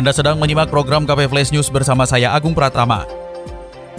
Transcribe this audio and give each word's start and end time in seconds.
Anda 0.00 0.16
sedang 0.16 0.40
menyimak 0.40 0.72
program 0.72 1.04
KP 1.04 1.28
Flash 1.28 1.52
News 1.52 1.68
bersama 1.68 2.08
saya 2.08 2.32
Agung 2.32 2.56
Pratama. 2.56 3.04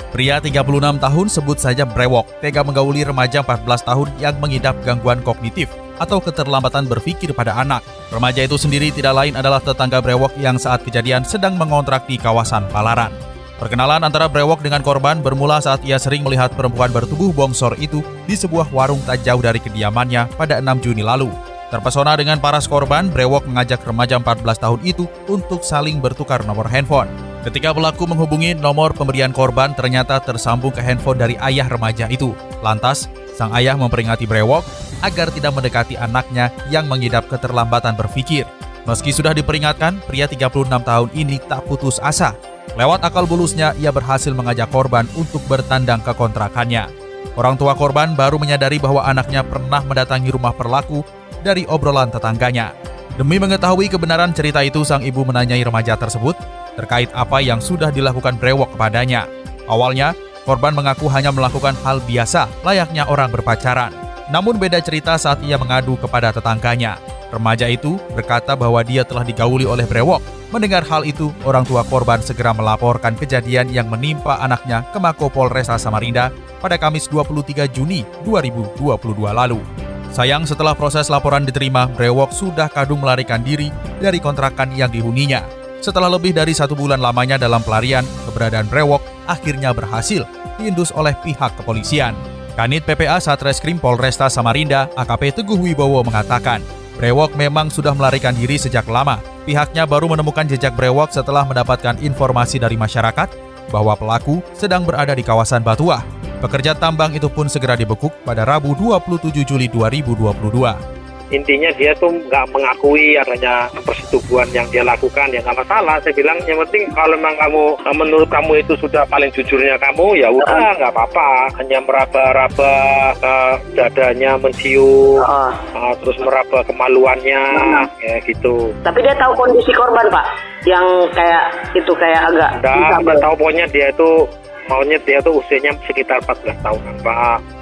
Pria 0.10 0.42
36 0.42 0.98
tahun 0.98 1.28
sebut 1.30 1.62
saja 1.62 1.86
brewok, 1.86 2.26
tega 2.42 2.66
menggauli 2.66 3.06
remaja 3.06 3.46
14 3.46 3.86
tahun 3.86 4.10
yang 4.18 4.34
mengidap 4.42 4.82
gangguan 4.82 5.22
kognitif 5.22 5.70
atau 6.02 6.18
keterlambatan 6.18 6.90
berpikir 6.90 7.38
pada 7.38 7.54
anak. 7.54 7.86
Remaja 8.10 8.42
itu 8.42 8.58
sendiri 8.58 8.90
tidak 8.90 9.14
lain 9.14 9.38
adalah 9.38 9.62
tetangga 9.62 10.02
brewok 10.02 10.34
yang 10.42 10.58
saat 10.58 10.82
kejadian 10.82 11.22
sedang 11.22 11.54
mengontrak 11.54 12.10
di 12.10 12.18
kawasan 12.18 12.66
Palaran. 12.74 13.14
Perkenalan 13.62 14.02
antara 14.02 14.26
brewok 14.26 14.66
dengan 14.66 14.82
korban 14.82 15.22
bermula 15.22 15.62
saat 15.62 15.86
ia 15.86 16.02
sering 16.02 16.26
melihat 16.26 16.50
perempuan 16.58 16.90
bertubuh 16.90 17.30
bongsor 17.30 17.78
itu 17.78 18.02
di 18.26 18.34
sebuah 18.34 18.74
warung 18.74 19.06
tak 19.06 19.22
jauh 19.22 19.38
dari 19.38 19.62
kediamannya 19.62 20.34
pada 20.34 20.66
6 20.66 20.82
Juni 20.82 21.06
lalu. 21.06 21.30
Terpesona 21.72 22.20
dengan 22.20 22.36
paras 22.44 22.68
korban, 22.68 23.08
Brewok 23.08 23.48
mengajak 23.48 23.88
remaja 23.88 24.20
14 24.20 24.44
tahun 24.60 24.80
itu 24.84 25.08
untuk 25.32 25.64
saling 25.64 26.04
bertukar 26.04 26.44
nomor 26.44 26.68
handphone. 26.68 27.08
Ketika 27.48 27.72
pelaku 27.72 28.04
menghubungi 28.12 28.52
nomor 28.60 28.92
pemberian 28.92 29.32
korban 29.32 29.72
ternyata 29.72 30.20
tersambung 30.20 30.76
ke 30.76 30.84
handphone 30.84 31.16
dari 31.16 31.40
ayah 31.40 31.72
remaja 31.72 32.12
itu. 32.12 32.36
Lantas, 32.60 33.08
sang 33.40 33.56
ayah 33.56 33.80
memperingati 33.80 34.28
Brewok 34.28 34.68
agar 35.00 35.32
tidak 35.32 35.56
mendekati 35.56 35.96
anaknya 35.96 36.52
yang 36.68 36.92
mengidap 36.92 37.32
keterlambatan 37.32 37.96
berpikir. 37.96 38.44
Meski 38.84 39.16
sudah 39.16 39.32
diperingatkan, 39.32 40.04
pria 40.04 40.28
36 40.28 40.68
tahun 40.84 41.10
ini 41.16 41.40
tak 41.48 41.64
putus 41.72 42.04
asa. 42.04 42.36
Lewat 42.76 43.00
akal 43.08 43.24
bulusnya, 43.24 43.72
ia 43.80 43.96
berhasil 43.96 44.36
mengajak 44.36 44.68
korban 44.76 45.08
untuk 45.16 45.40
bertandang 45.48 46.04
ke 46.04 46.12
kontrakannya. 46.20 46.92
Orang 47.40 47.56
tua 47.56 47.80
korban 47.80 48.12
baru 48.12 48.36
menyadari 48.36 48.76
bahwa 48.76 49.08
anaknya 49.08 49.40
pernah 49.48 49.80
mendatangi 49.88 50.36
rumah 50.36 50.52
perlaku 50.52 51.00
dari 51.44 51.66
obrolan 51.68 52.14
tetangganya. 52.14 52.74
Demi 53.20 53.38
mengetahui 53.38 53.92
kebenaran 53.92 54.32
cerita 54.32 54.64
itu, 54.64 54.88
sang 54.88 55.04
ibu 55.04 55.28
menanyai 55.28 55.62
remaja 55.62 56.00
tersebut 56.00 56.34
terkait 56.80 57.12
apa 57.12 57.44
yang 57.44 57.60
sudah 57.60 57.92
dilakukan 57.92 58.40
brewok 58.40 58.72
kepadanya. 58.74 59.28
Awalnya, 59.68 60.16
korban 60.48 60.72
mengaku 60.72 61.12
hanya 61.12 61.30
melakukan 61.30 61.76
hal 61.84 62.00
biasa 62.08 62.48
layaknya 62.64 63.06
orang 63.06 63.30
berpacaran. 63.30 63.92
Namun 64.32 64.56
beda 64.56 64.80
cerita 64.80 65.20
saat 65.20 65.44
ia 65.44 65.60
mengadu 65.60 66.00
kepada 66.00 66.32
tetangganya. 66.32 66.96
Remaja 67.32 67.68
itu 67.68 68.00
berkata 68.12 68.56
bahwa 68.56 68.80
dia 68.84 69.04
telah 69.04 69.24
digauli 69.24 69.64
oleh 69.68 69.84
brewok. 69.88 70.20
Mendengar 70.52 70.84
hal 70.84 71.08
itu, 71.08 71.32
orang 71.48 71.64
tua 71.64 71.84
korban 71.88 72.20
segera 72.20 72.52
melaporkan 72.52 73.16
kejadian 73.16 73.72
yang 73.72 73.88
menimpa 73.88 74.40
anaknya 74.40 74.84
ke 74.92 75.00
Mako 75.00 75.32
Polresta 75.32 75.80
Samarinda 75.80 76.32
pada 76.60 76.76
Kamis 76.76 77.08
23 77.08 77.72
Juni 77.72 78.04
2022 78.28 79.32
lalu. 79.32 79.91
Sayang 80.12 80.44
setelah 80.44 80.76
proses 80.76 81.08
laporan 81.08 81.48
diterima, 81.48 81.88
Brewok 81.88 82.36
sudah 82.36 82.68
kadung 82.68 83.00
melarikan 83.00 83.40
diri 83.40 83.72
dari 84.04 84.20
kontrakan 84.20 84.76
yang 84.76 84.92
dihuninya. 84.92 85.40
Setelah 85.80 86.12
lebih 86.12 86.36
dari 86.36 86.52
satu 86.52 86.76
bulan 86.76 87.00
lamanya 87.00 87.40
dalam 87.40 87.64
pelarian, 87.64 88.04
keberadaan 88.28 88.68
Brewok 88.68 89.00
akhirnya 89.24 89.72
berhasil 89.72 90.28
diindus 90.60 90.92
oleh 90.92 91.16
pihak 91.24 91.56
kepolisian. 91.56 92.12
Kanit 92.60 92.84
PPA 92.84 93.24
Satreskrim 93.24 93.80
Polresta 93.80 94.28
Samarinda, 94.28 94.92
AKP 95.00 95.42
Teguh 95.42 95.56
Wibowo 95.56 96.04
mengatakan, 96.04 96.60
Brewok 97.00 97.40
memang 97.40 97.72
sudah 97.72 97.96
melarikan 97.96 98.36
diri 98.36 98.60
sejak 98.60 98.84
lama. 98.92 99.24
Pihaknya 99.48 99.88
baru 99.88 100.12
menemukan 100.12 100.44
jejak 100.44 100.76
Brewok 100.76 101.16
setelah 101.16 101.48
mendapatkan 101.48 101.96
informasi 102.04 102.60
dari 102.60 102.76
masyarakat 102.76 103.32
bahwa 103.72 103.96
pelaku 103.96 104.44
sedang 104.54 104.84
berada 104.84 105.16
di 105.16 105.24
kawasan 105.24 105.64
Batuah. 105.64 106.21
Pekerja 106.42 106.74
tambang 106.74 107.14
itu 107.14 107.30
pun 107.30 107.46
segera 107.46 107.78
dibekuk 107.78 108.10
pada 108.26 108.42
Rabu 108.42 108.74
27 108.74 109.46
Juli 109.46 109.70
2022 109.70 111.02
intinya 111.32 111.72
dia 111.80 111.96
tuh 111.96 112.12
nggak 112.12 112.46
mengakui 112.52 113.16
adanya 113.16 113.72
persetubuhan 113.88 114.48
yang 114.52 114.68
dia 114.70 114.84
lakukan. 114.84 115.32
Ya 115.32 115.40
nggak 115.42 115.64
masalah 115.64 115.98
saya 116.04 116.14
bilang 116.14 116.38
yang 116.44 116.60
penting 116.68 116.92
kalau 116.92 117.16
memang 117.16 117.36
kamu 117.40 117.64
menurut 117.96 118.30
kamu 118.30 118.60
itu 118.62 118.74
sudah 118.78 119.08
paling 119.08 119.32
jujurnya 119.32 119.80
kamu 119.80 120.20
ya 120.20 120.28
udah 120.28 120.76
nggak 120.78 120.92
apa-apa. 120.92 121.56
Hanya 121.64 121.80
meraba-raba 121.82 122.76
uh, 123.24 123.56
dadanya 123.74 124.36
mencium 124.38 125.24
uh. 125.24 125.56
Uh, 125.72 125.94
terus 126.04 126.20
meraba 126.20 126.60
kemaluannya 126.68 127.44
uh. 127.58 127.86
ya 128.04 128.16
gitu. 128.28 128.76
Tapi 128.84 129.00
dia 129.00 129.16
tahu 129.16 129.32
kondisi 129.34 129.72
korban 129.72 130.12
pak? 130.12 130.26
Yang 130.68 130.86
kayak 131.18 131.46
itu 131.74 131.94
kayak 131.98 132.22
agak 132.30 132.52
Udah, 132.62 133.02
dia 133.02 133.16
tahu 133.18 133.34
pokoknya 133.34 133.66
dia 133.74 133.90
itu 133.90 134.30
maunya 134.72 134.96
dia 135.04 135.20
tuh 135.20 135.44
usianya 135.44 135.76
sekitar 135.84 136.24
14 136.24 136.64
tahun 136.64 136.96
Pak 137.04 137.62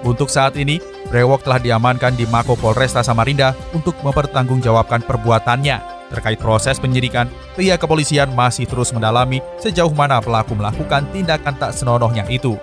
untuk 0.00 0.32
saat 0.32 0.56
ini, 0.56 0.80
Brewok 1.12 1.44
telah 1.44 1.60
diamankan 1.60 2.16
di 2.16 2.24
Mako 2.24 2.56
Polresta 2.56 3.04
Samarinda 3.04 3.52
untuk 3.76 3.92
mempertanggungjawabkan 4.00 5.04
perbuatannya. 5.04 6.08
Terkait 6.08 6.40
proses 6.40 6.80
penyidikan, 6.80 7.28
pihak 7.54 7.78
kepolisian 7.78 8.32
masih 8.32 8.64
terus 8.64 8.90
mendalami 8.96 9.44
sejauh 9.60 9.92
mana 9.92 10.18
pelaku 10.18 10.56
melakukan 10.56 11.04
tindakan 11.12 11.54
tak 11.54 11.76
senonohnya 11.76 12.24
itu. 12.32 12.56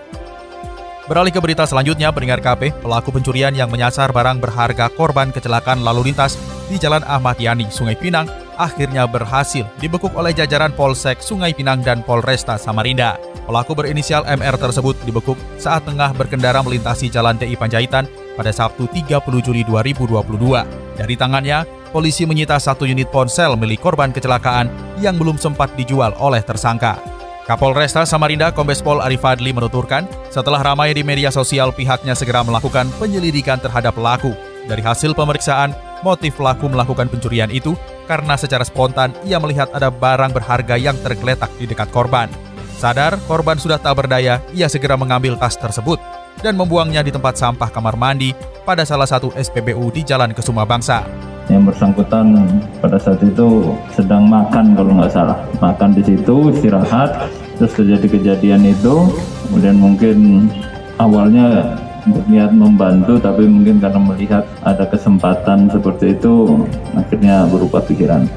Beralih 1.08 1.32
ke 1.32 1.40
berita 1.40 1.64
selanjutnya, 1.64 2.12
pendengar 2.12 2.44
KP, 2.44 2.84
pelaku 2.84 3.16
pencurian 3.16 3.56
yang 3.56 3.72
menyasar 3.72 4.12
barang 4.12 4.44
berharga 4.44 4.92
korban 4.92 5.32
kecelakaan 5.32 5.80
lalu 5.80 6.12
lintas 6.12 6.36
di 6.68 6.76
Jalan 6.76 7.06
Ahmad 7.08 7.40
Yani, 7.40 7.72
Sungai 7.72 7.96
Pinang, 7.96 8.28
akhirnya 8.58 9.06
berhasil 9.06 9.64
dibekuk 9.80 10.12
oleh 10.18 10.34
jajaran 10.34 10.74
Polsek 10.74 11.24
Sungai 11.24 11.54
Pinang 11.54 11.86
dan 11.86 12.04
Polresta 12.04 12.58
Samarinda. 12.58 13.16
Pelaku 13.48 13.78
berinisial 13.78 14.28
MR 14.28 14.60
tersebut 14.60 15.00
dibekuk 15.08 15.40
saat 15.56 15.88
tengah 15.88 16.12
berkendara 16.12 16.60
melintasi 16.60 17.08
Jalan 17.08 17.40
TI 17.40 17.56
Panjaitan 17.56 18.04
pada 18.36 18.52
Sabtu 18.52 18.92
30 18.92 19.24
Juli 19.40 19.64
2022. 19.64 21.00
Dari 21.00 21.16
tangannya, 21.16 21.64
polisi 21.96 22.28
menyita 22.28 22.60
satu 22.60 22.84
unit 22.84 23.08
ponsel 23.08 23.56
milik 23.56 23.80
korban 23.80 24.12
kecelakaan 24.12 24.68
yang 25.00 25.16
belum 25.16 25.40
sempat 25.40 25.72
dijual 25.80 26.12
oleh 26.20 26.44
tersangka. 26.44 27.00
Kapolresta 27.48 28.04
Samarinda 28.04 28.52
Kombes 28.52 28.84
Pol 28.84 29.00
Arif 29.00 29.24
Fadli 29.24 29.56
menuturkan, 29.56 30.04
setelah 30.28 30.60
ramai 30.60 30.92
di 30.92 31.00
media 31.00 31.32
sosial 31.32 31.72
pihaknya 31.72 32.12
segera 32.12 32.44
melakukan 32.44 32.92
penyelidikan 33.00 33.56
terhadap 33.56 33.96
pelaku. 33.96 34.36
Dari 34.68 34.84
hasil 34.84 35.16
pemeriksaan, 35.16 35.72
motif 36.06 36.38
pelaku 36.38 36.70
melakukan 36.70 37.10
pencurian 37.10 37.50
itu 37.50 37.74
karena 38.06 38.38
secara 38.38 38.64
spontan 38.66 39.14
ia 39.26 39.38
melihat 39.38 39.70
ada 39.74 39.90
barang 39.90 40.34
berharga 40.34 40.76
yang 40.78 40.98
tergeletak 41.02 41.52
di 41.58 41.66
dekat 41.66 41.90
korban. 41.90 42.30
Sadar 42.78 43.18
korban 43.26 43.58
sudah 43.58 43.82
tak 43.82 43.98
berdaya, 43.98 44.38
ia 44.54 44.70
segera 44.70 44.94
mengambil 44.94 45.34
tas 45.34 45.58
tersebut 45.58 45.98
dan 46.46 46.54
membuangnya 46.54 47.02
di 47.02 47.10
tempat 47.10 47.34
sampah 47.34 47.74
kamar 47.74 47.98
mandi 47.98 48.38
pada 48.62 48.86
salah 48.86 49.10
satu 49.10 49.34
SPBU 49.34 49.90
di 49.90 50.06
Jalan 50.06 50.34
Kesuma 50.38 50.62
Bangsa. 50.62 51.02
Yang 51.48 51.74
bersangkutan 51.74 52.36
pada 52.84 53.00
saat 53.00 53.24
itu 53.24 53.72
sedang 53.96 54.28
makan 54.28 54.76
kalau 54.76 55.00
nggak 55.00 55.10
salah. 55.16 55.40
Makan 55.64 55.96
di 55.96 56.04
situ, 56.04 56.52
istirahat, 56.52 57.32
terus 57.56 57.74
terjadi 57.74 58.08
kejadian 58.20 58.68
itu, 58.68 59.10
kemudian 59.48 59.80
mungkin 59.80 60.52
awalnya 61.00 61.80
berniat 62.12 62.52
membantu 62.56 63.20
tapi 63.20 63.48
mungkin 63.48 63.80
karena 63.80 64.00
melihat 64.00 64.44
ada 64.64 64.88
kesempatan 64.88 65.72
seperti 65.72 66.16
itu 66.16 66.66
akhirnya 66.96 67.48
berubah 67.52 67.84
pikiran. 67.86 68.28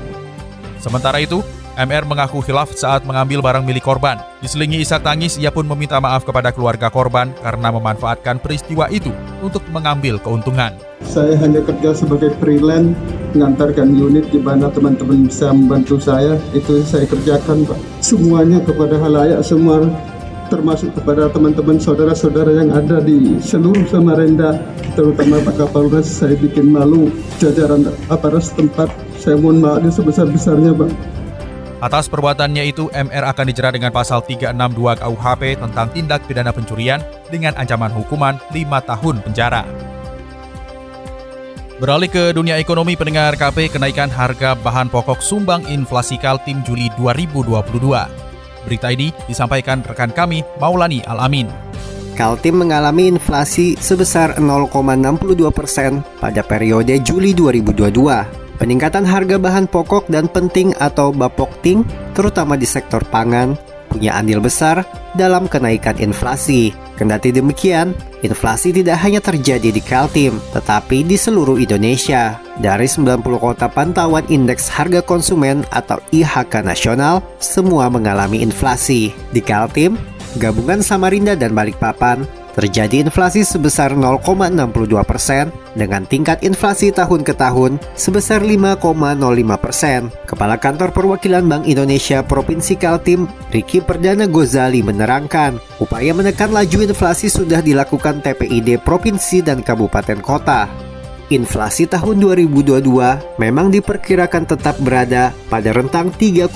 Sementara 0.80 1.20
itu, 1.20 1.44
MR 1.80 2.04
mengaku 2.04 2.44
hilaf 2.44 2.76
saat 2.76 3.06
mengambil 3.08 3.40
barang 3.40 3.64
milik 3.64 3.84
korban. 3.84 4.20
Diselingi 4.44 4.84
isak 4.84 5.00
tangis, 5.00 5.40
ia 5.40 5.48
pun 5.48 5.64
meminta 5.64 5.96
maaf 5.96 6.28
kepada 6.28 6.52
keluarga 6.52 6.92
korban 6.92 7.32
karena 7.40 7.68
memanfaatkan 7.72 8.36
peristiwa 8.36 8.88
itu 8.92 9.08
untuk 9.40 9.64
mengambil 9.72 10.20
keuntungan. 10.20 10.76
Saya 11.04 11.36
hanya 11.40 11.64
kerja 11.64 11.96
sebagai 11.96 12.36
freelance, 12.36 12.92
mengantarkan 13.32 13.96
unit 13.96 14.28
di 14.28 14.36
mana 14.36 14.68
teman-teman 14.68 15.24
bisa 15.24 15.52
membantu 15.56 15.96
saya. 15.96 16.36
Itu 16.52 16.84
saya 16.84 17.08
kerjakan, 17.08 17.64
Pak. 17.64 17.78
Semuanya 18.04 18.60
kepada 18.60 19.00
halayak 19.00 19.40
semua 19.40 19.84
termasuk 20.50 20.90
kepada 20.98 21.30
teman-teman 21.30 21.78
saudara-saudara 21.78 22.50
yang 22.50 22.74
ada 22.74 22.98
di 22.98 23.38
seluruh 23.38 23.86
Samarinda, 23.86 24.58
terutama 24.98 25.38
Pak 25.46 25.54
Kapolres, 25.56 26.10
saya 26.10 26.34
bikin 26.34 26.74
malu 26.74 27.08
jajaran 27.38 27.86
aparat 28.10 28.42
setempat. 28.42 28.90
Saya 29.16 29.38
mohon 29.38 29.62
maaf 29.62 29.86
sebesar-besarnya, 29.86 30.74
Pak. 30.74 30.90
Atas 31.80 32.12
perbuatannya 32.12 32.68
itu, 32.68 32.92
MR 32.92 33.24
akan 33.32 33.46
dijerat 33.48 33.72
dengan 33.72 33.88
pasal 33.88 34.20
362 34.20 35.00
KUHP 35.00 35.42
tentang 35.56 35.88
tindak 35.96 36.20
pidana 36.28 36.52
pencurian 36.52 37.00
dengan 37.32 37.56
ancaman 37.56 37.88
hukuman 37.88 38.36
5 38.52 38.84
tahun 38.84 39.16
penjara. 39.24 39.64
Beralih 41.80 42.12
ke 42.12 42.36
dunia 42.36 42.60
ekonomi 42.60 42.92
pendengar 42.92 43.32
KP 43.40 43.72
kenaikan 43.72 44.12
harga 44.12 44.52
bahan 44.52 44.92
pokok 44.92 45.24
sumbang 45.24 45.64
inflasi 45.72 46.20
Kaltim 46.20 46.60
Juli 46.60 46.92
2022. 47.00 48.19
Berita 48.64 48.92
ini 48.92 49.14
disampaikan 49.24 49.80
rekan 49.84 50.12
kami 50.12 50.44
Maulani 50.60 51.00
Alamin. 51.08 51.48
Kaltim 52.18 52.60
mengalami 52.60 53.08
inflasi 53.08 53.80
sebesar 53.80 54.36
0,62 54.36 55.48
persen 55.48 56.04
pada 56.20 56.44
periode 56.44 57.00
Juli 57.00 57.32
2022. 57.32 58.60
Peningkatan 58.60 59.08
harga 59.08 59.40
bahan 59.40 59.64
pokok 59.64 60.12
dan 60.12 60.28
penting 60.28 60.76
atau 60.76 61.16
bapokting, 61.16 61.80
terutama 62.12 62.60
di 62.60 62.68
sektor 62.68 63.00
pangan, 63.08 63.56
punya 63.90 64.14
andil 64.14 64.38
besar 64.38 64.86
dalam 65.18 65.50
kenaikan 65.50 65.98
inflasi. 65.98 66.70
Kendati 66.94 67.34
demikian, 67.34 67.96
inflasi 68.22 68.70
tidak 68.70 69.00
hanya 69.02 69.18
terjadi 69.18 69.74
di 69.74 69.82
Kaltim, 69.82 70.38
tetapi 70.54 71.02
di 71.02 71.16
seluruh 71.18 71.58
Indonesia. 71.58 72.38
Dari 72.60 72.86
90 72.86 73.24
kota 73.40 73.66
pantauan 73.66 74.22
Indeks 74.30 74.70
Harga 74.70 75.02
Konsumen 75.02 75.66
atau 75.74 75.98
IHK 76.14 76.62
Nasional, 76.62 77.24
semua 77.42 77.90
mengalami 77.90 78.44
inflasi. 78.44 79.10
Di 79.32 79.40
Kaltim, 79.42 79.98
gabungan 80.38 80.84
Samarinda 80.84 81.34
dan 81.34 81.56
Balikpapan 81.56 82.22
terjadi 82.60 83.00
inflasi 83.00 83.40
sebesar 83.40 83.96
0,62 83.96 84.92
persen 85.08 85.48
dengan 85.72 86.04
tingkat 86.04 86.44
inflasi 86.44 86.92
tahun 86.92 87.24
ke 87.24 87.32
tahun 87.32 87.80
sebesar 87.96 88.44
5,05 88.44 89.16
persen. 89.56 90.12
Kepala 90.28 90.60
Kantor 90.60 90.92
Perwakilan 90.92 91.48
Bank 91.48 91.64
Indonesia 91.64 92.20
Provinsi 92.20 92.76
Kaltim, 92.76 93.24
Riki 93.48 93.80
Perdana 93.80 94.28
Gozali 94.28 94.84
menerangkan, 94.84 95.56
upaya 95.80 96.12
menekan 96.12 96.52
laju 96.52 96.84
inflasi 96.84 97.32
sudah 97.32 97.64
dilakukan 97.64 98.20
TPID 98.20 98.84
Provinsi 98.84 99.40
dan 99.40 99.64
Kabupaten 99.64 100.20
Kota. 100.20 100.68
Inflasi 101.30 101.86
tahun 101.86 102.18
2022 102.20 103.38
memang 103.38 103.70
diperkirakan 103.70 104.50
tetap 104.50 104.74
berada 104.82 105.30
pada 105.46 105.70
rentang 105.70 106.10
3,59 106.10 106.50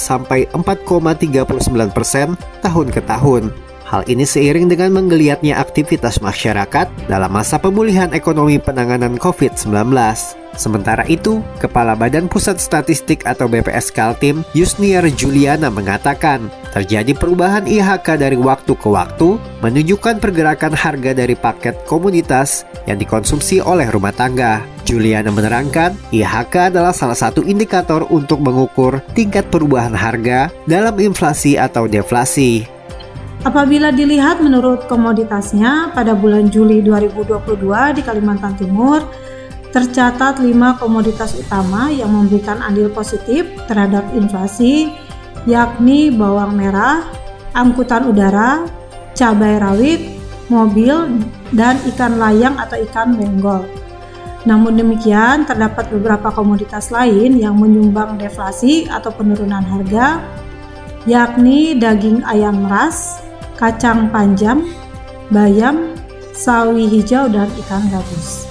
sampai 0.00 0.48
4,39 0.56 1.92
persen 1.92 2.32
tahun 2.64 2.88
ke 2.88 3.04
tahun. 3.04 3.71
Hal 3.92 4.08
ini 4.08 4.24
seiring 4.24 4.72
dengan 4.72 4.88
menggeliatnya 4.96 5.60
aktivitas 5.60 6.24
masyarakat 6.24 6.88
dalam 7.12 7.28
masa 7.28 7.60
pemulihan 7.60 8.08
ekonomi 8.16 8.56
penanganan 8.56 9.20
COVID-19. 9.20 9.68
Sementara 10.56 11.04
itu, 11.12 11.44
Kepala 11.60 11.92
Badan 11.92 12.24
Pusat 12.24 12.56
Statistik 12.56 13.28
atau 13.28 13.52
BPS 13.52 13.92
Kaltim, 13.92 14.48
Yusniar 14.56 15.04
Juliana 15.12 15.68
mengatakan, 15.68 16.48
terjadi 16.72 17.12
perubahan 17.12 17.68
IHK 17.68 18.16
dari 18.16 18.36
waktu 18.40 18.72
ke 18.76 18.88
waktu, 18.88 19.36
menunjukkan 19.60 20.24
pergerakan 20.24 20.72
harga 20.72 21.12
dari 21.12 21.36
paket 21.36 21.76
komoditas 21.84 22.64
yang 22.88 22.96
dikonsumsi 22.96 23.60
oleh 23.60 23.92
rumah 23.92 24.12
tangga. 24.16 24.64
Juliana 24.88 25.28
menerangkan, 25.28 25.92
IHK 26.12 26.72
adalah 26.72 26.96
salah 26.96 27.16
satu 27.16 27.44
indikator 27.44 28.08
untuk 28.08 28.40
mengukur 28.40 29.04
tingkat 29.12 29.48
perubahan 29.52 29.92
harga 29.92 30.48
dalam 30.64 30.96
inflasi 30.96 31.60
atau 31.60 31.84
deflasi. 31.84 32.81
Apabila 33.42 33.90
dilihat 33.90 34.38
menurut 34.38 34.86
komoditasnya 34.86 35.90
pada 35.90 36.14
bulan 36.14 36.46
Juli 36.46 36.78
2022 36.78 37.98
di 37.98 38.02
Kalimantan 38.06 38.54
Timur, 38.54 39.02
tercatat 39.74 40.38
5 40.38 40.78
komoditas 40.78 41.34
utama 41.34 41.90
yang 41.90 42.14
memberikan 42.14 42.62
andil 42.62 42.86
positif 42.94 43.50
terhadap 43.66 44.06
inflasi, 44.14 44.94
yakni 45.42 46.14
bawang 46.14 46.54
merah, 46.54 47.02
angkutan 47.50 48.06
udara, 48.06 48.62
cabai 49.18 49.58
rawit, 49.58 50.22
mobil, 50.46 51.10
dan 51.50 51.82
ikan 51.90 52.22
layang 52.22 52.54
atau 52.62 52.78
ikan 52.78 53.18
benggol. 53.18 53.66
Namun 54.46 54.78
demikian, 54.78 55.50
terdapat 55.50 55.90
beberapa 55.90 56.30
komoditas 56.30 56.94
lain 56.94 57.42
yang 57.42 57.58
menyumbang 57.58 58.22
deflasi 58.22 58.86
atau 58.86 59.10
penurunan 59.10 59.66
harga, 59.66 60.22
yakni 61.10 61.74
daging 61.74 62.22
ayam 62.22 62.70
ras, 62.70 63.18
kacang 63.62 64.10
panjang, 64.10 64.58
bayam, 65.30 65.94
sawi 66.34 66.90
hijau, 66.90 67.30
dan 67.30 67.46
ikan 67.62 67.86
gabus. 67.94 68.50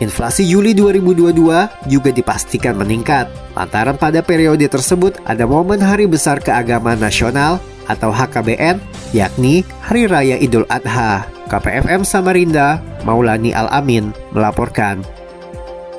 Inflasi 0.00 0.48
Juli 0.48 0.72
2022 0.72 1.92
juga 1.92 2.08
dipastikan 2.08 2.72
meningkat, 2.72 3.28
lantaran 3.52 4.00
pada 4.00 4.24
periode 4.24 4.64
tersebut 4.64 5.20
ada 5.28 5.44
momen 5.44 5.76
Hari 5.76 6.08
Besar 6.08 6.40
Keagamaan 6.40 6.96
Nasional 6.96 7.60
atau 7.84 8.08
HKBN, 8.08 8.80
yakni 9.12 9.60
Hari 9.84 10.08
Raya 10.08 10.40
Idul 10.40 10.64
Adha. 10.72 11.28
KPFM 11.52 12.00
Samarinda, 12.06 12.80
Maulani 13.04 13.52
Al-Amin, 13.52 14.14
melaporkan. 14.32 15.04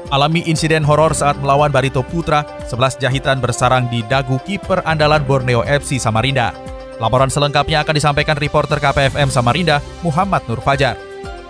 Alami 0.10 0.42
insiden 0.50 0.82
horor 0.82 1.14
saat 1.14 1.38
melawan 1.44 1.70
Barito 1.70 2.02
Putra, 2.02 2.42
11 2.66 2.98
jahitan 2.98 3.38
bersarang 3.38 3.86
di 3.92 4.02
dagu 4.10 4.42
kiper 4.42 4.82
andalan 4.88 5.22
Borneo 5.28 5.62
FC 5.62 6.02
Samarinda. 6.02 6.71
Laporan 7.02 7.34
selengkapnya 7.34 7.82
akan 7.82 7.98
disampaikan 7.98 8.38
reporter 8.38 8.78
KPFM 8.78 9.34
Samarinda, 9.34 9.82
Muhammad 10.06 10.46
Nur 10.46 10.62
Fajar. 10.62 10.94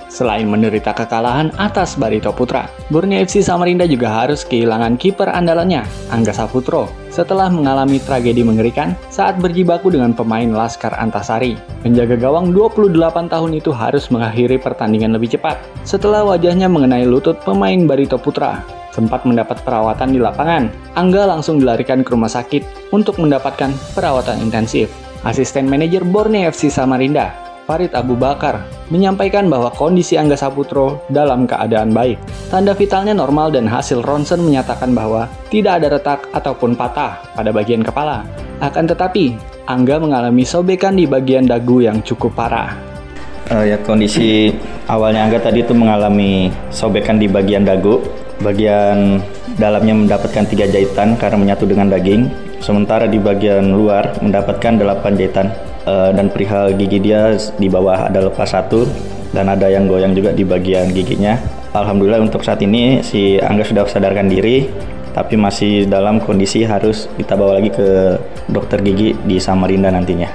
Selain 0.07 0.44
menderita 0.44 0.92
kekalahan 0.92 1.51
atas 1.56 1.95
Barito 1.95 2.31
Putra, 2.36 2.68
Borneo 2.92 3.24
FC 3.24 3.44
Samarinda 3.44 3.88
juga 3.88 4.12
harus 4.12 4.44
kehilangan 4.44 5.00
kiper 5.00 5.27
andalannya, 5.27 5.88
Angga 6.12 6.36
Saputro, 6.36 6.92
setelah 7.07 7.48
mengalami 7.48 7.95
tragedi 8.00 8.44
mengerikan 8.44 8.95
saat 9.07 9.39
berjibaku 9.39 9.92
dengan 9.92 10.12
pemain 10.12 10.51
Laskar 10.51 10.95
Antasari. 11.00 11.56
Penjaga 11.83 12.19
gawang 12.19 12.51
28 12.51 12.92
tahun 13.31 13.51
itu 13.56 13.71
harus 13.71 14.12
mengakhiri 14.12 14.59
pertandingan 14.59 15.15
lebih 15.15 15.36
cepat 15.36 15.59
setelah 15.88 16.27
wajahnya 16.27 16.68
mengenai 16.68 17.07
lutut 17.07 17.39
pemain 17.44 17.80
Barito 17.88 18.19
Putra. 18.19 18.63
Sempat 18.92 19.24
mendapat 19.24 19.63
perawatan 19.63 20.12
di 20.12 20.19
lapangan, 20.19 20.68
Angga 21.00 21.24
langsung 21.24 21.59
dilarikan 21.59 22.03
ke 22.03 22.12
rumah 22.12 22.27
sakit 22.27 22.92
untuk 22.92 23.15
mendapatkan 23.15 23.71
perawatan 23.95 24.44
intensif. 24.44 25.10
Asisten 25.21 25.69
manajer 25.69 26.01
Borneo 26.01 26.50
FC 26.50 26.73
Samarinda, 26.73 27.29
Farid 27.69 27.94
Abu 27.94 28.18
Bakar, 28.18 28.65
menyampaikan 28.89 29.45
bahwa 29.53 29.69
kondisi 29.69 30.18
Angga 30.18 30.33
Saputro 30.33 31.06
dalam 31.13 31.45
keadaan 31.45 31.94
baik. 31.94 32.18
Tanda 32.50 32.73
vitalnya 32.73 33.13
normal 33.13 33.53
dan 33.53 33.69
hasil 33.69 34.01
ronsen 34.01 34.41
menyatakan 34.41 34.97
bahwa 34.97 35.29
tidak 35.53 35.77
ada 35.77 35.94
retak 35.94 36.25
ataupun 36.33 36.73
patah 36.73 37.21
pada 37.38 37.53
bagian 37.53 37.85
kepala. 37.85 38.25
Akan 38.65 38.89
tetapi, 38.89 39.38
Angga 39.69 40.01
mengalami 40.01 40.41
sobekan 40.41 40.97
di 40.97 41.06
bagian 41.06 41.45
dagu 41.45 41.85
yang 41.85 42.01
cukup 42.01 42.33
parah. 42.33 42.74
Uh, 43.53 43.62
ya 43.62 43.77
kondisi 43.77 44.50
awalnya 44.89 45.29
Angga 45.29 45.38
tadi 45.38 45.62
itu 45.62 45.77
mengalami 45.77 46.50
sobekan 46.74 47.21
di 47.21 47.29
bagian 47.29 47.62
dagu, 47.62 48.01
bagian 48.41 49.21
dalamnya 49.62 49.94
mendapatkan 49.94 50.50
tiga 50.50 50.65
jahitan 50.65 51.13
karena 51.13 51.38
menyatu 51.38 51.69
dengan 51.69 51.94
daging 51.94 52.50
sementara 52.61 53.09
di 53.09 53.17
bagian 53.17 53.74
luar 53.74 54.21
mendapatkan 54.21 54.77
8 54.77 55.19
jahitan 55.19 55.51
uh, 55.89 56.13
dan 56.13 56.29
perihal 56.29 56.71
gigi 56.77 57.01
dia 57.01 57.36
di 57.57 57.67
bawah 57.67 58.07
ada 58.07 58.29
lepas 58.29 58.53
satu 58.53 58.86
dan 59.33 59.50
ada 59.50 59.67
yang 59.67 59.89
goyang 59.89 60.13
juga 60.13 60.31
di 60.31 60.45
bagian 60.45 60.93
giginya. 60.93 61.36
Alhamdulillah 61.74 62.21
untuk 62.21 62.45
saat 62.45 62.62
ini 62.62 63.01
si 63.01 63.39
Angga 63.41 63.65
sudah 63.65 63.88
sadarkan 63.89 64.29
diri 64.29 64.69
tapi 65.12 65.36
masih 65.36 65.89
dalam 65.91 66.24
kondisi 66.24 66.63
harus 66.63 67.12
kita 67.19 67.36
bawa 67.36 67.59
lagi 67.59 67.71
ke 67.71 68.15
dokter 68.47 68.79
gigi 68.79 69.17
di 69.27 69.41
Samarinda 69.41 69.91
nantinya. 69.91 70.31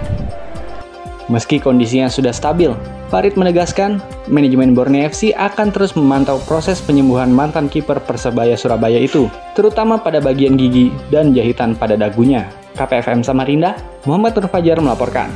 Meski 1.27 1.59
kondisinya 1.59 2.07
sudah 2.07 2.31
stabil, 2.31 2.71
Farid 3.07 3.39
menegaskan 3.39 4.03
manajemen 4.27 4.75
Borneo 4.75 5.07
FC 5.07 5.31
akan 5.31 5.71
terus 5.71 5.95
memantau 5.95 6.43
proses 6.43 6.83
penyembuhan 6.83 7.31
mantan 7.31 7.71
kiper 7.71 8.03
Persebaya 8.03 8.59
Surabaya 8.59 8.99
itu, 8.99 9.31
terutama 9.55 10.03
pada 10.03 10.19
bagian 10.19 10.59
gigi 10.59 10.91
dan 11.15 11.31
jahitan 11.31 11.79
pada 11.79 11.95
dagunya. 11.95 12.51
KPFM 12.75 13.23
Samarinda, 13.23 13.79
Muhammad 14.05 14.35
Nur 14.35 14.51
Fajar 14.51 14.83
melaporkan. 14.83 15.31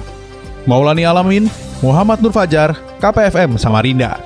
Maulani 0.67 1.07
Alamin, 1.07 1.47
Muhammad 1.79 2.19
Nur 2.19 2.35
Fajar, 2.35 2.75
KPFM 2.99 3.55
Samarinda. 3.55 4.19